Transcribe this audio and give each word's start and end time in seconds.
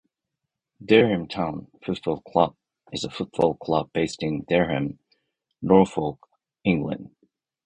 Dereham 0.83 1.27
Town 1.27 1.67
Football 1.85 2.21
Club 2.21 2.55
is 2.91 3.03
a 3.03 3.09
football 3.11 3.53
club 3.53 3.91
based 3.93 4.23
in 4.23 4.41
Dereham, 4.49 4.97
Norfolk, 5.61 6.27
England. 6.63 7.11